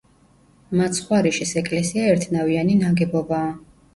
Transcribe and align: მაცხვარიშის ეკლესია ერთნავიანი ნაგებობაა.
მაცხვარიშის 0.79 1.51
ეკლესია 1.61 2.07
ერთნავიანი 2.13 2.79
ნაგებობაა. 2.79 3.53